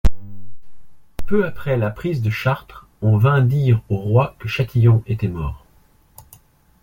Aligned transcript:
Peu 1.27 1.45
après 1.45 1.77
la 1.77 1.91
prise 1.91 2.23
de 2.23 2.31
Chartres, 2.31 2.87
on 3.03 3.17
vint 3.17 3.39
dire 3.43 3.81
au 3.87 3.97
roi 3.97 4.35
que 4.39 4.47
Châtillon 4.47 5.03
était 5.05 5.27
mort. 5.27 5.63